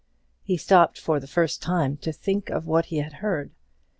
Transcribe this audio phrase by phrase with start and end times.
[0.41, 3.51] He stopped for the first time to think of what he had heard.